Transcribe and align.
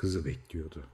Kızı 0.00 0.24
bekliyordu. 0.24 0.84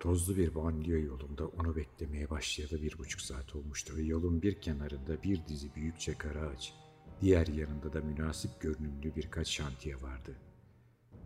Tozlu 0.00 0.36
bir 0.36 0.54
banliyö 0.54 0.98
yolunda 0.98 1.46
onu 1.46 1.76
beklemeye 1.76 2.30
başlayalı 2.30 2.82
bir 2.82 2.98
buçuk 2.98 3.20
saat 3.20 3.56
olmuştu 3.56 3.96
ve 3.96 4.02
yolun 4.02 4.42
bir 4.42 4.60
kenarında 4.60 5.22
bir 5.22 5.46
dizi 5.46 5.74
büyükçe 5.74 6.18
kara 6.18 6.48
ağaç, 6.48 6.74
diğer 7.20 7.46
yanında 7.46 7.92
da 7.92 8.00
münasip 8.00 8.60
görünümlü 8.60 9.16
birkaç 9.16 9.48
şantiye 9.48 10.02
vardı. 10.02 10.36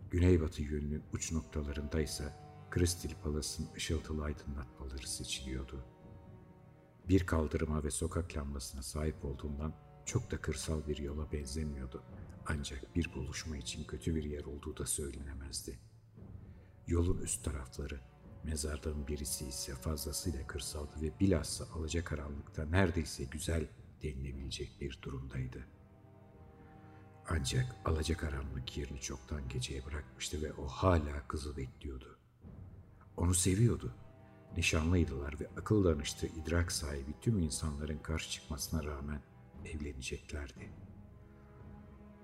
Güneybatı 0.09 0.61
yönünün 0.61 1.03
uç 1.13 1.31
noktalarında 1.31 2.01
ise 2.01 2.33
Crystal 2.75 3.21
Palace'ın 3.23 3.67
ışıltılı 3.75 4.23
aydınlatmaları 4.23 5.07
seçiliyordu. 5.07 5.85
Bir 7.09 7.25
kaldırıma 7.25 7.83
ve 7.83 7.91
sokak 7.91 8.37
lambasına 8.37 8.81
sahip 8.81 9.25
olduğundan 9.25 9.73
çok 10.05 10.31
da 10.31 10.37
kırsal 10.37 10.87
bir 10.87 10.97
yola 10.97 11.31
benzemiyordu. 11.31 12.03
Ancak 12.47 12.95
bir 12.95 13.13
buluşma 13.15 13.57
için 13.57 13.83
kötü 13.83 14.15
bir 14.15 14.23
yer 14.23 14.43
olduğu 14.43 14.77
da 14.77 14.85
söylenemezdi. 14.85 15.90
Yolun 16.91 17.17
üst 17.17 17.43
tarafları, 17.43 17.99
mezarlığın 18.43 19.07
birisi 19.07 19.47
ise 19.47 19.75
fazlasıyla 19.75 20.47
kırsaldı 20.47 21.01
ve 21.01 21.19
bilhassa 21.19 21.65
alacakaranlıkta 21.75 22.65
neredeyse 22.65 23.23
güzel 23.23 23.67
denilebilecek 24.03 24.81
bir 24.81 24.99
durumdaydı. 25.01 25.67
Ancak 27.29 27.75
alacakaranlık 27.85 28.77
yerini 28.77 29.01
çoktan 29.01 29.49
geceye 29.49 29.85
bırakmıştı 29.85 30.41
ve 30.41 30.53
o 30.53 30.67
hala 30.67 31.27
kızı 31.27 31.57
bekliyordu. 31.57 32.19
Onu 33.17 33.33
seviyordu. 33.33 33.93
Nişanlıydılar 34.57 35.39
ve 35.39 35.47
akıl 35.57 35.83
danıştığı 35.83 36.27
idrak 36.27 36.71
sahibi 36.71 37.13
tüm 37.21 37.39
insanların 37.39 37.99
karşı 37.99 38.31
çıkmasına 38.31 38.83
rağmen 38.83 39.21
evleneceklerdi. 39.65 40.69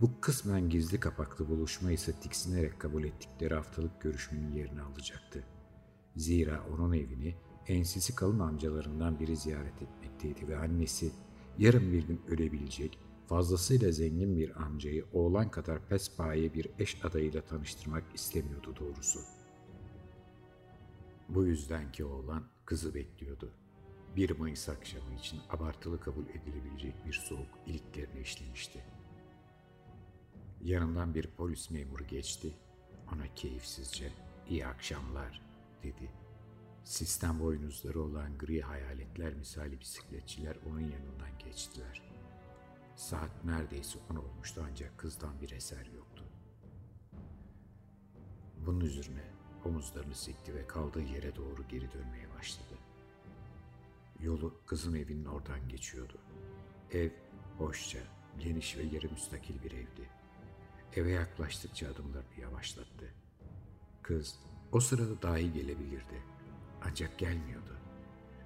Bu 0.02 0.22
kısmen 0.22 0.70
gizli 0.70 1.00
kapaklı 1.00 1.50
buluşma 1.50 1.92
ise 1.92 2.12
tiksinerek 2.12 2.80
kabul 2.80 3.04
ettikleri 3.04 3.54
haftalık 3.54 4.02
görüşmenin 4.02 4.52
yerini 4.52 4.82
alacaktı. 4.82 5.44
Zira 6.16 6.64
onun 6.74 6.94
evini 6.94 7.36
ensisi 7.68 8.16
kalın 8.16 8.40
amcalarından 8.40 9.20
biri 9.20 9.38
ziyaret 9.38 9.82
etmekteydi 9.82 10.48
ve 10.48 10.58
annesi 10.58 11.12
yarın 11.58 11.92
bir 11.92 12.08
gün 12.08 12.22
ölebilecek, 12.28 13.00
fazlasıyla 13.28 13.92
zengin 13.92 14.38
bir 14.38 14.62
amcayı 14.62 15.06
oğlan 15.14 15.52
kadar 15.52 15.88
pespaye 15.88 16.54
bir 16.54 16.68
eş 16.80 17.06
adayıyla 17.06 17.42
tanıştırmak 17.42 18.04
istemiyordu 18.14 18.76
doğrusu. 18.80 19.20
Bu 21.30 21.46
yüzden 21.46 21.92
ki 21.92 22.06
oğlan 22.06 22.44
kızı 22.66 22.94
bekliyordu. 22.94 23.52
1 24.16 24.40
Mayıs 24.40 24.70
akşamı 24.70 25.14
için 25.16 25.40
abartılı 25.50 26.00
kabul 26.00 26.26
edilebilecek 26.26 27.06
bir 27.06 27.14
soğuk 27.14 27.50
iliklerine 27.68 28.22
işlemişti. 28.22 28.84
Yanından 30.64 31.16
bir 31.16 31.28
polis 31.28 31.72
memuru 31.72 32.08
geçti. 32.08 32.54
Ona 33.14 33.34
keyifsizce 33.36 34.12
iyi 34.50 34.68
akşamlar 34.68 35.42
dedi. 35.84 36.12
Sistem 36.84 37.40
boynuzları 37.40 38.02
olan 38.02 38.38
gri 38.38 38.62
hayaletler 38.62 39.34
misali 39.34 39.80
bisikletçiler 39.80 40.58
onun 40.70 40.80
yanından 40.80 41.40
geçtiler. 41.40 42.02
Saat 42.96 43.46
neredeyse 43.46 44.00
on 44.10 44.16
olmuştu 44.16 44.66
ancak 44.70 44.98
kızdan 44.98 45.42
bir 45.42 45.52
eser 45.52 45.86
yoktu. 45.86 46.24
Bunun 48.66 48.80
üzerine 48.80 49.24
omuzlarını 49.66 50.16
sikti 50.16 50.56
ve 50.56 50.68
kaldığı 50.68 51.02
yere 51.02 51.36
doğru 51.36 51.68
geri 51.68 51.94
dönmeye 51.94 52.28
başladı. 52.38 52.78
Yolu 54.20 54.54
kızın 54.66 54.96
evinin 54.96 55.26
oradan 55.26 55.70
geçiyordu. 55.70 56.18
Ev 56.92 57.10
hoşça, 57.58 58.00
geniş 58.40 58.78
ve 58.78 58.84
yarı 58.84 59.12
müstakil 59.12 59.64
bir 59.64 59.72
evdi. 59.72 60.10
Eve 60.98 61.12
yaklaştıkça 61.12 61.88
adımlarını 61.90 62.40
yavaşlattı. 62.42 63.14
Kız 64.04 64.40
o 64.72 64.80
sırada 64.80 65.22
dahi 65.22 65.54
gelebilirdi. 65.54 66.24
Ancak 66.82 67.20
gelmiyordu. 67.20 67.78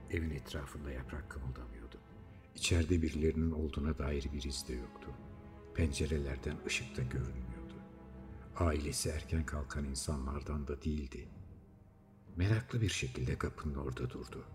Evin 0.09 0.29
etrafında 0.29 0.91
yaprak 0.91 1.29
kımıldamıyordu. 1.29 1.97
İçeride 2.55 3.01
birilerinin 3.01 3.51
olduğuna 3.51 3.97
dair 3.97 4.29
bir 4.33 4.43
iz 4.43 4.67
de 4.67 4.73
yoktu. 4.73 5.07
Pencerelerden 5.75 6.57
ışık 6.65 6.97
da 6.97 7.01
görünmüyordu. 7.01 7.73
Ailesi 8.55 9.09
erken 9.09 9.45
kalkan 9.45 9.85
insanlardan 9.85 10.67
da 10.67 10.81
değildi. 10.81 11.27
Meraklı 12.35 12.81
bir 12.81 12.89
şekilde 12.89 13.37
kapının 13.37 13.75
orada 13.75 14.09
durdu. 14.09 14.45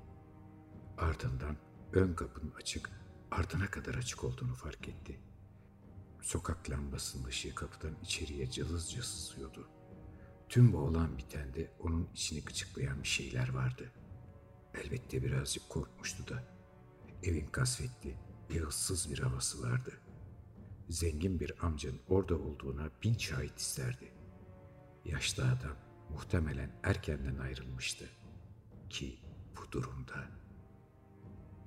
Ardından 0.99 1.57
ön 1.93 2.15
kapının 2.15 2.53
açık, 2.53 2.91
ardına 3.31 3.67
kadar 3.67 3.95
açık 3.95 4.25
olduğunu 4.25 4.55
fark 4.55 4.89
etti. 4.89 5.21
Sokak 6.27 6.71
lambasının 6.71 7.25
ışığı 7.25 7.55
kapıdan 7.55 7.97
içeriye 8.03 8.51
cılızca 8.51 9.03
sızıyordu. 9.03 9.69
Tüm 10.49 10.73
bu 10.73 10.79
olan 10.79 11.19
bitende 11.19 11.71
onun 11.81 12.09
içini 12.15 12.45
gıcıklayan 12.45 13.03
bir 13.03 13.09
şeyler 13.09 13.49
vardı. 13.49 13.91
Elbette 14.75 15.23
birazcık 15.23 15.69
korkmuştu 15.69 16.29
da. 16.29 16.45
Evin 17.23 17.47
kasvetli, 17.47 18.15
yağızsız 18.55 19.11
bir 19.11 19.19
havası 19.19 19.63
vardı. 19.63 19.93
Zengin 20.89 21.41
bir 21.41 21.67
amcanın 21.67 22.01
orada 22.09 22.35
olduğuna 22.35 22.91
bin 23.03 23.19
şahit 23.19 23.59
isterdi. 23.59 24.13
Yaşlı 25.05 25.45
adam 25.45 25.77
muhtemelen 26.11 26.81
erkenden 26.83 27.39
ayrılmıştı. 27.39 28.09
Ki 28.91 29.19
bu 29.57 29.73
durumda... 29.73 30.29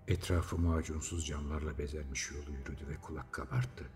Etrafı 0.07 0.57
macunsuz 0.57 1.27
camlarla 1.27 1.77
bezenmiş 1.77 2.31
yolu 2.31 2.51
yürüdü 2.51 2.87
ve 2.87 3.01
kulak 3.01 3.33
kabarttı. 3.33 3.89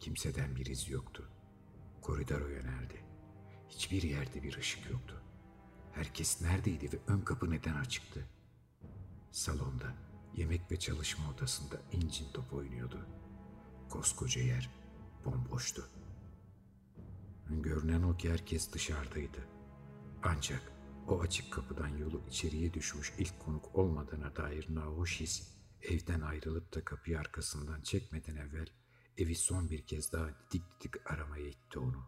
Kimseden 0.00 0.56
bir 0.56 0.66
iz 0.66 0.90
yoktu. 0.90 1.30
Koridora 2.02 2.48
yöneldi. 2.48 3.04
Hiçbir 3.68 4.02
yerde 4.02 4.42
bir 4.42 4.56
ışık 4.56 4.90
yoktu. 4.90 5.22
Herkes 5.92 6.42
neredeydi 6.42 6.92
ve 6.92 6.98
ön 7.06 7.20
kapı 7.20 7.50
neden 7.50 7.74
açıktı? 7.74 8.26
Salonda, 9.30 9.94
yemek 10.36 10.70
ve 10.70 10.78
çalışma 10.78 11.30
odasında 11.30 11.82
incin 11.92 12.32
top 12.32 12.52
oynuyordu. 12.52 13.06
Koskoca 13.88 14.42
yer 14.42 14.70
bomboştu. 15.24 15.88
Görünen 17.50 18.02
o 18.02 18.16
ki 18.16 18.32
herkes 18.32 18.72
dışarıdaydı. 18.72 19.48
Ancak 20.22 20.72
o 21.08 21.20
açık 21.20 21.52
kapıdan 21.52 21.96
yolu 21.96 22.22
içeriye 22.28 22.74
düşmüş 22.74 23.12
ilk 23.18 23.40
konuk 23.40 23.74
olmadığına 23.74 24.36
dair 24.36 24.74
nahoş 24.74 25.20
his 25.20 25.48
evden 25.82 26.20
ayrılıp 26.20 26.74
da 26.74 26.84
kapıyı 26.84 27.18
arkasından 27.18 27.80
çekmeden 27.80 28.36
evvel 28.36 28.66
evi 29.18 29.34
son 29.34 29.70
bir 29.70 29.86
kez 29.86 30.12
daha 30.12 30.28
didik 30.50 30.80
didik 30.80 31.10
aramaya 31.10 31.46
itti 31.46 31.78
onu. 31.78 32.04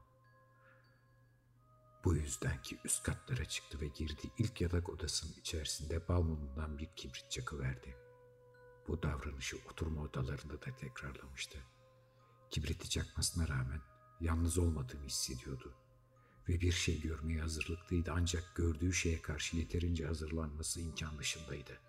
Bu 2.05 2.15
yüzden 2.15 2.63
ki 2.63 2.79
üst 2.85 3.03
katlara 3.03 3.45
çıktı 3.45 3.81
ve 3.81 3.87
girdi 3.87 4.31
ilk 4.39 4.61
yatak 4.61 4.89
odasının 4.89 5.33
içerisinde 5.41 6.09
balmunundan 6.09 6.79
bir 6.79 6.89
kibrit 6.97 7.31
çakıverdi. 7.31 7.97
Bu 8.89 9.03
davranışı 9.03 9.57
oturma 9.71 10.03
odalarında 10.03 10.63
da 10.63 10.77
tekrarlamıştı. 10.77 11.59
Kibriti 12.51 12.91
çakmasına 12.91 13.49
rağmen 13.49 13.81
yalnız 14.21 14.59
olmadığını 14.59 15.05
hissediyordu 15.05 15.75
ve 16.49 16.61
bir 16.61 16.73
şey 16.73 17.01
görmeye 17.01 17.41
hazırlıklıydı 17.41 18.13
ancak 18.15 18.57
gördüğü 18.57 18.93
şeye 18.93 19.23
karşı 19.23 19.57
yeterince 19.57 20.07
hazırlanması 20.07 20.81
imkan 20.81 21.19
dışındaydı. 21.19 21.81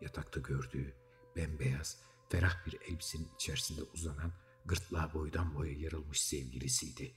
Yatakta 0.00 0.40
gördüğü 0.40 0.94
bembeyaz, 1.36 1.98
ferah 2.28 2.66
bir 2.66 2.80
elbisenin 2.80 3.28
içerisinde 3.34 3.82
uzanan 3.82 4.32
gırtlağı 4.64 5.14
boydan 5.14 5.54
boya 5.54 5.72
yarılmış 5.72 6.22
sevgilisiydi. 6.22 7.14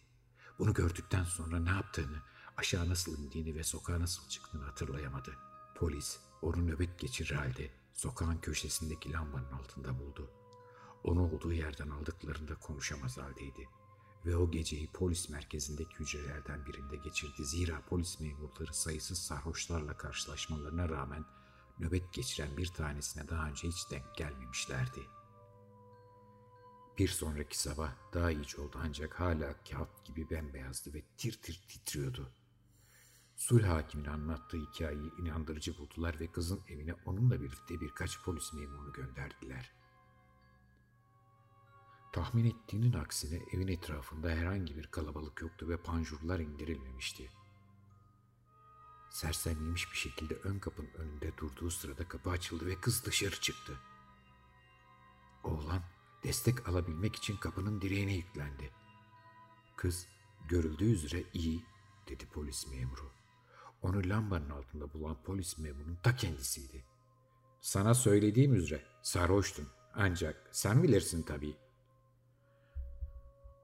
Bunu 0.59 0.73
gördükten 0.73 1.23
sonra 1.23 1.59
ne 1.59 1.69
yaptığını, 1.69 2.21
aşağı 2.57 2.89
nasıl 2.89 3.17
indiğini 3.17 3.55
ve 3.55 3.63
sokağa 3.63 3.99
nasıl 3.99 4.29
çıktığını 4.29 4.63
hatırlayamadı. 4.63 5.35
Polis 5.75 6.19
onu 6.41 6.67
nöbet 6.67 6.99
geçirir 6.99 7.35
halde 7.35 7.71
sokağın 7.93 8.37
köşesindeki 8.37 9.13
lambanın 9.13 9.51
altında 9.51 9.99
buldu. 9.99 10.31
Onu 11.03 11.31
olduğu 11.31 11.53
yerden 11.53 11.89
aldıklarında 11.89 12.55
konuşamaz 12.55 13.17
haldeydi 13.17 13.67
ve 14.25 14.35
o 14.35 14.51
geceyi 14.51 14.87
polis 14.87 15.29
merkezindeki 15.29 15.99
hücrelerden 15.99 16.65
birinde 16.65 16.95
geçirdi. 16.95 17.45
Zira 17.45 17.81
polis 17.89 18.19
memurları 18.19 18.73
sayısız 18.73 19.19
sarhoşlarla 19.19 19.97
karşılaşmalarına 19.97 20.89
rağmen 20.89 21.25
nöbet 21.79 22.13
geçiren 22.13 22.57
bir 22.57 22.67
tanesine 22.67 23.27
daha 23.27 23.49
önce 23.49 23.67
hiç 23.67 23.91
denk 23.91 24.15
gelmemişlerdi. 24.15 25.01
Bir 26.97 27.07
sonraki 27.07 27.59
sabah 27.59 27.91
daha 28.13 28.31
iyice 28.31 28.61
oldu 28.61 28.79
ancak 28.83 29.19
hala 29.19 29.55
kağıt 29.69 30.05
gibi 30.05 30.29
bembeyazdı 30.29 30.93
ve 30.93 31.01
tir 31.17 31.41
tir 31.41 31.61
titriyordu. 31.67 32.31
Sulh 33.35 33.63
hakimin 33.63 34.05
anlattığı 34.05 34.57
hikayeyi 34.57 35.11
inandırıcı 35.21 35.77
buldular 35.77 36.19
ve 36.19 36.31
kızın 36.31 36.61
evine 36.67 36.93
onunla 37.05 37.41
birlikte 37.41 37.81
birkaç 37.81 38.23
polis 38.23 38.53
memuru 38.53 38.93
gönderdiler. 38.93 39.71
Tahmin 42.13 42.45
ettiğinin 42.45 42.93
aksine 42.93 43.41
evin 43.53 43.67
etrafında 43.67 44.29
herhangi 44.29 44.77
bir 44.77 44.87
kalabalık 44.87 45.41
yoktu 45.41 45.69
ve 45.69 45.77
panjurlar 45.77 46.39
indirilmemişti. 46.39 47.29
Sersemlemiş 49.17 49.91
bir 49.91 49.97
şekilde 49.97 50.33
ön 50.33 50.59
kapının 50.59 50.89
önünde 50.97 51.37
durduğu 51.37 51.71
sırada 51.71 52.07
kapı 52.07 52.29
açıldı 52.29 52.65
ve 52.65 52.81
kız 52.81 53.05
dışarı 53.05 53.39
çıktı. 53.41 53.77
Oğlan 55.43 55.81
destek 56.23 56.69
alabilmek 56.69 57.15
için 57.15 57.37
kapının 57.37 57.81
direğine 57.81 58.13
yüklendi. 58.13 58.71
Kız 59.75 60.07
görüldüğü 60.47 60.91
üzere 60.91 61.23
iyi 61.33 61.63
dedi 62.07 62.25
polis 62.25 62.67
memuru. 62.67 63.11
onu 63.81 64.09
lambanın 64.09 64.49
altında 64.49 64.93
bulan 64.93 65.23
polis 65.23 65.57
memurunun 65.57 65.97
ta 66.03 66.15
kendisiydi. 66.15 66.85
Sana 67.61 67.93
söylediğim 67.93 68.53
üzere 68.53 68.85
sarhoştun 69.01 69.67
ancak 69.93 70.49
sen 70.51 70.83
bilirsin 70.83 71.23
tabii. 71.23 71.57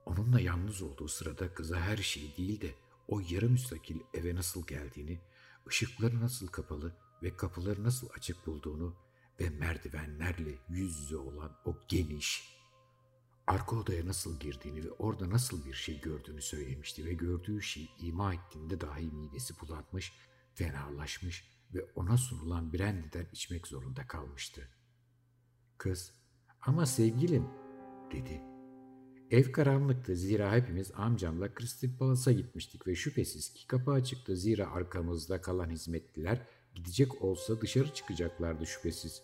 Onunla 0.05 0.39
yalnız 0.39 0.81
olduğu 0.81 1.07
sırada 1.07 1.53
kıza 1.53 1.79
her 1.79 1.97
şey 1.97 2.37
değil 2.37 2.61
de 2.61 2.75
o 3.07 3.21
yarı 3.29 3.49
müstakil 3.49 3.99
eve 4.13 4.35
nasıl 4.35 4.67
geldiğini, 4.67 5.19
ışıkları 5.67 6.21
nasıl 6.21 6.47
kapalı 6.47 6.95
ve 7.23 7.37
kapıları 7.37 7.83
nasıl 7.83 8.09
açık 8.17 8.47
bulduğunu 8.47 8.95
ve 9.39 9.49
merdivenlerle 9.49 10.59
yüz 10.69 10.99
yüze 10.99 11.17
olan 11.17 11.57
o 11.65 11.77
geniş, 11.87 12.57
arka 13.47 13.75
odaya 13.75 14.05
nasıl 14.05 14.39
girdiğini 14.39 14.83
ve 14.85 14.91
orada 14.91 15.29
nasıl 15.29 15.65
bir 15.65 15.73
şey 15.73 16.01
gördüğünü 16.01 16.41
söylemişti 16.41 17.05
ve 17.05 17.13
gördüğü 17.13 17.61
şeyi 17.61 17.89
ima 17.99 18.33
ettiğinde 18.33 18.81
dahi 18.81 19.05
midesi 19.05 19.53
bulanmış, 19.61 20.13
fenalaşmış 20.53 21.43
ve 21.73 21.83
ona 21.95 22.17
sunulan 22.17 22.73
brandiden 22.73 23.27
içmek 23.31 23.67
zorunda 23.67 24.07
kalmıştı. 24.07 24.69
Kız, 25.77 26.13
ama 26.61 26.85
sevgilim, 26.85 27.47
dedi. 28.11 28.52
Ev 29.33 29.51
karanlıktı 29.51 30.15
zira 30.15 30.55
hepimiz 30.55 30.91
amcamla 30.95 31.49
Crystal 31.59 31.89
Palace'a 31.99 32.33
gitmiştik 32.33 32.87
ve 32.87 32.95
şüphesiz 32.95 33.53
ki 33.53 33.67
kapı 33.67 33.91
açıktı 33.91 34.37
zira 34.37 34.71
arkamızda 34.71 35.41
kalan 35.41 35.69
hizmetliler 35.69 36.41
gidecek 36.75 37.21
olsa 37.21 37.61
dışarı 37.61 37.93
çıkacaklardı 37.93 38.65
şüphesiz. 38.65 39.23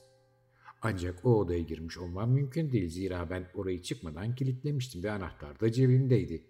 Ancak 0.81 1.25
o 1.25 1.35
odaya 1.35 1.59
girmiş 1.59 1.97
olmam 1.97 2.31
mümkün 2.31 2.71
değil 2.71 2.89
zira 2.89 3.29
ben 3.29 3.47
orayı 3.53 3.81
çıkmadan 3.81 4.35
kilitlemiştim 4.35 5.03
ve 5.03 5.11
anahtar 5.11 5.59
da 5.59 5.71
cebimdeydi. 5.71 6.43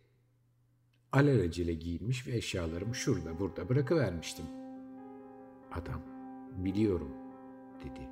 Alelacele 1.11 1.73
giyinmiş 1.73 2.27
ve 2.27 2.35
eşyalarımı 2.35 2.95
şurada 2.95 3.39
burada 3.39 3.69
bırakıvermiştim. 3.69 4.45
Adam, 5.71 6.01
biliyorum, 6.57 7.11
dedi. 7.79 8.07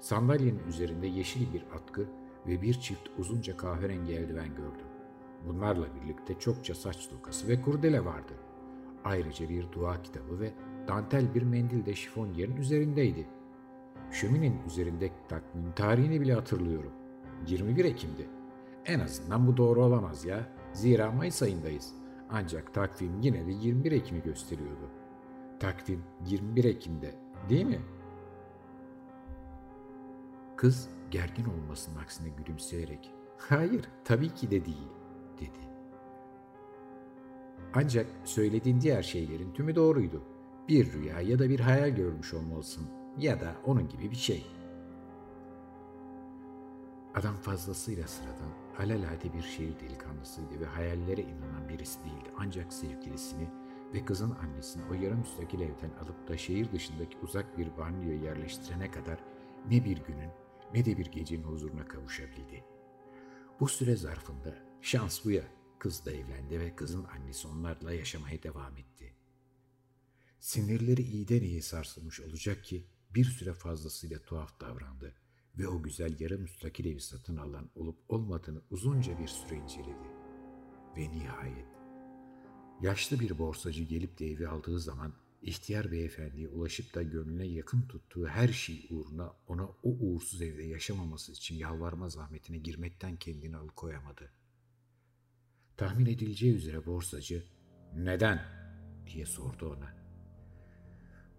Sandalyenin 0.00 0.68
üzerinde 0.68 1.06
yeşil 1.06 1.52
bir 1.54 1.62
atkı 1.74 2.23
ve 2.46 2.62
bir 2.62 2.74
çift 2.74 3.08
uzunca 3.18 3.56
kahverengi 3.56 4.12
eldiven 4.12 4.48
gördüm. 4.48 4.86
Bunlarla 5.48 5.86
birlikte 5.94 6.38
çokça 6.38 6.74
saç 6.74 7.08
tokası 7.08 7.48
ve 7.48 7.62
kurdele 7.62 8.04
vardı. 8.04 8.32
Ayrıca 9.04 9.48
bir 9.48 9.72
dua 9.72 10.02
kitabı 10.02 10.40
ve 10.40 10.52
dantel 10.88 11.34
bir 11.34 11.42
mendil 11.42 11.86
de 11.86 11.94
şifon 11.94 12.26
yerin 12.26 12.56
üzerindeydi. 12.56 13.26
Şöminin 14.10 14.56
üzerindeki 14.66 15.14
takvim 15.28 15.72
tarihini 15.76 16.20
bile 16.20 16.34
hatırlıyorum. 16.34 16.92
21 17.46 17.84
Ekim'di. 17.84 18.28
En 18.86 19.00
azından 19.00 19.46
bu 19.46 19.56
doğru 19.56 19.84
olamaz 19.84 20.24
ya. 20.24 20.48
Zira 20.72 21.12
Mayıs 21.12 21.42
ayındayız. 21.42 21.94
Ancak 22.30 22.74
takvim 22.74 23.20
yine 23.20 23.46
de 23.46 23.50
21 23.50 23.92
Ekim'i 23.92 24.22
gösteriyordu. 24.22 24.90
Takvim 25.60 26.02
21 26.26 26.64
Ekim'de 26.64 27.14
değil 27.48 27.66
mi? 27.66 27.80
Kız 30.64 30.88
gergin 31.10 31.44
olmasının 31.44 31.96
aksine 31.96 32.28
gülümseyerek 32.28 33.10
''Hayır, 33.38 33.84
tabii 34.04 34.34
ki 34.34 34.50
de 34.50 34.64
değil.'' 34.64 34.90
dedi. 35.40 35.68
Ancak 37.74 38.06
söylediğin 38.24 38.80
diğer 38.80 39.02
şeylerin 39.02 39.52
tümü 39.52 39.74
doğruydu. 39.74 40.22
Bir 40.68 40.92
rüya 40.92 41.20
ya 41.20 41.38
da 41.38 41.48
bir 41.48 41.60
hayal 41.60 41.88
görmüş 41.88 42.34
olmalısın 42.34 42.86
ya 43.18 43.40
da 43.40 43.56
onun 43.64 43.88
gibi 43.88 44.10
bir 44.10 44.16
şey. 44.16 44.46
Adam 47.14 47.36
fazlasıyla 47.36 48.08
sıradan, 48.08 48.50
alelade 48.78 49.32
bir 49.34 49.42
şehir 49.42 49.80
delikanlısıydı 49.80 50.60
ve 50.60 50.66
hayallere 50.66 51.22
inanan 51.22 51.68
birisi 51.68 52.00
değildi. 52.00 52.30
Ancak 52.38 52.72
sevgilisini 52.72 53.48
ve 53.94 54.04
kızın 54.04 54.30
annesini 54.30 54.82
o 54.90 54.94
yarım 54.94 55.18
müstakil 55.18 55.60
evden 55.60 55.90
alıp 56.04 56.28
da 56.28 56.36
şehir 56.36 56.72
dışındaki 56.72 57.18
uzak 57.22 57.58
bir 57.58 57.76
banyoya 57.76 58.16
yerleştirene 58.16 58.90
kadar 58.90 59.18
ne 59.70 59.84
bir 59.84 59.96
günün 59.96 60.43
ne 60.74 60.84
de 60.84 60.98
bir 60.98 61.06
gecenin 61.06 61.42
huzuruna 61.42 61.88
kavuşabildi. 61.88 62.64
Bu 63.60 63.68
süre 63.68 63.96
zarfında 63.96 64.78
şans 64.82 65.24
bu 65.24 65.30
ya, 65.30 65.44
kız 65.78 66.06
da 66.06 66.12
evlendi 66.12 66.60
ve 66.60 66.76
kızın 66.76 67.04
annesi 67.04 67.48
onlarla 67.48 67.92
yaşamaya 67.92 68.42
devam 68.42 68.76
etti. 68.76 69.14
Sinirleri 70.40 71.02
iyiden 71.02 71.42
iyi 71.42 71.62
sarsılmış 71.62 72.20
olacak 72.20 72.64
ki 72.64 72.86
bir 73.14 73.24
süre 73.24 73.54
fazlasıyla 73.54 74.18
tuhaf 74.18 74.60
davrandı 74.60 75.14
ve 75.58 75.68
o 75.68 75.82
güzel 75.82 76.20
yarı 76.20 76.38
müstakil 76.38 76.84
evi 76.84 77.00
satın 77.00 77.36
alan 77.36 77.70
olup 77.74 77.98
olmadığını 78.08 78.62
uzunca 78.70 79.18
bir 79.18 79.28
süre 79.28 79.56
inceledi. 79.56 80.08
Ve 80.96 81.10
nihayet 81.10 81.68
yaşlı 82.82 83.20
bir 83.20 83.38
borsacı 83.38 83.82
gelip 83.82 84.18
de 84.18 84.26
evi 84.26 84.48
aldığı 84.48 84.80
zaman 84.80 85.12
ihtiyar 85.44 85.92
beyefendiye 85.92 86.48
ulaşıp 86.48 86.94
da 86.94 87.02
gönlüne 87.02 87.46
yakın 87.46 87.82
tuttuğu 87.82 88.28
her 88.28 88.48
şey 88.48 88.86
uğruna 88.90 89.32
ona 89.46 89.66
o 89.66 89.76
uğursuz 89.82 90.42
evde 90.42 90.62
yaşamaması 90.62 91.32
için 91.32 91.54
yalvarma 91.54 92.08
zahmetine 92.08 92.58
girmekten 92.58 93.16
kendini 93.16 93.56
alıkoyamadı. 93.56 94.32
Tahmin 95.76 96.06
edileceği 96.06 96.54
üzere 96.54 96.86
borsacı 96.86 97.44
neden 97.94 98.42
diye 99.06 99.26
sordu 99.26 99.76
ona. 99.76 99.94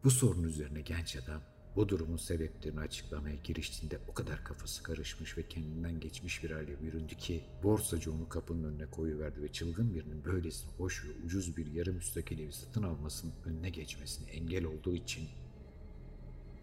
Bu 0.03 0.11
sorunun 0.11 0.47
üzerine 0.47 0.81
genç 0.81 1.15
adam 1.15 1.54
bu 1.75 1.89
durumun 1.89 2.18
sebeplerini 2.18 2.80
açıklamaya 2.80 3.36
giriştiğinde 3.44 4.00
o 4.07 4.13
kadar 4.13 4.44
kafası 4.44 4.83
karışmış 4.83 5.38
ve 5.38 5.48
kendinden 5.48 6.00
geçmiş 6.00 6.44
bir 6.44 6.51
hale 6.51 6.81
büründü 6.81 7.16
ki 7.16 7.44
borsacı 7.63 8.13
onu 8.13 8.30
kapının 8.30 8.63
önüne 8.63 8.86
koyuverdi 8.86 9.42
ve 9.42 9.51
çılgın 9.51 9.95
birinin 9.95 10.25
böylesine 10.25 10.72
hoş 10.77 11.06
ve 11.06 11.10
ucuz 11.25 11.57
bir 11.57 11.72
yarı 11.72 11.94
müstakil 11.94 12.39
evi 12.39 12.54
satın 12.54 12.83
almasının 12.83 13.33
önüne 13.45 13.69
geçmesine 13.69 14.31
engel 14.31 14.66
olduğu 14.66 14.95
için 14.95 15.27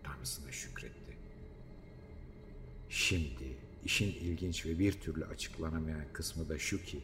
Tanrısına 0.03 0.53
şükretti. 0.53 1.17
Şimdi 2.89 3.57
işin 3.85 4.13
ilginç 4.13 4.67
ve 4.67 4.79
bir 4.79 4.93
türlü 4.93 5.25
açıklanamayan 5.25 6.13
kısmı 6.13 6.49
da 6.49 6.59
şu 6.59 6.83
ki 6.85 7.01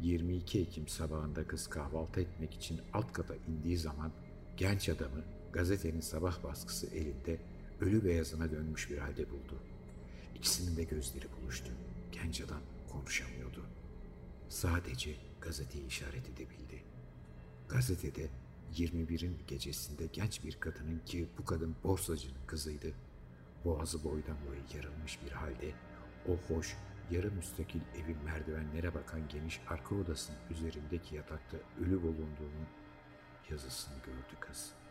22 0.00 0.60
Ekim 0.60 0.88
sabahında 0.88 1.46
kız 1.46 1.66
kahvaltı 1.66 2.20
etmek 2.20 2.54
için 2.54 2.80
alt 2.92 3.12
kata 3.12 3.34
indiği 3.48 3.76
zaman 3.76 4.12
genç 4.56 4.88
adamı 4.88 5.24
gazetenin 5.52 6.00
sabah 6.00 6.42
baskısı 6.42 6.86
elinde 6.86 7.40
ölü 7.80 8.04
beyazına 8.04 8.50
dönmüş 8.50 8.90
bir 8.90 8.98
halde 8.98 9.30
buldu. 9.30 9.62
İkisinin 10.34 10.76
de 10.76 10.84
gözleri 10.84 11.26
buluştu. 11.40 11.72
Genç 12.12 12.40
adam 12.40 12.60
konuşamıyordu. 12.92 13.66
Sadece 14.48 15.16
gazeteyi 15.40 15.86
işaret 15.86 16.28
edebildi. 16.28 16.84
Gazetede 17.68 18.28
21'in 18.74 19.38
gecesinde 19.46 20.06
genç 20.12 20.44
bir 20.44 20.60
kadının 20.60 20.98
ki 21.06 21.28
bu 21.38 21.44
kadın 21.44 21.76
borsacının 21.84 22.46
kızıydı. 22.46 22.92
Boğazı 23.64 24.04
boydan 24.04 24.36
boya 24.48 24.60
yarılmış 24.74 25.18
bir 25.26 25.30
halde 25.30 25.72
o 26.28 26.54
hoş, 26.54 26.76
yarı 27.10 27.32
müstakil 27.32 27.80
evin 28.04 28.24
merdivenlere 28.24 28.94
bakan 28.94 29.28
geniş 29.28 29.60
arka 29.68 29.94
odasının 29.94 30.38
üzerindeki 30.50 31.14
yatakta 31.14 31.56
ölü 31.80 32.02
bulunduğunu 32.02 32.66
yazısını 33.50 33.94
gördü 34.04 34.40
kız.'' 34.40 34.81